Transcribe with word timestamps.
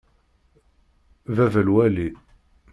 Baba 1.35 1.61
lwali. 1.67 2.07